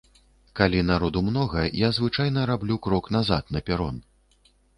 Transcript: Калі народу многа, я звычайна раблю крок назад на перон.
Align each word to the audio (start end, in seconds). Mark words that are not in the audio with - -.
Калі 0.59 0.79
народу 0.91 1.21
многа, 1.27 1.65
я 1.81 1.89
звычайна 1.99 2.47
раблю 2.51 2.79
крок 2.87 3.11
назад 3.19 3.43
на 3.59 3.63
перон. 3.71 4.03